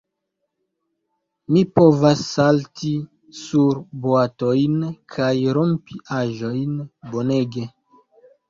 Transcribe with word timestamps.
Mi 1.55 1.61
povas 1.79 2.23
salti 2.29 2.93
sur 3.41 3.83
boatojn, 4.07 4.81
kaj 5.17 5.31
rompi 5.59 6.03
aĵojn. 6.23 6.77
Bonege. 7.15 7.69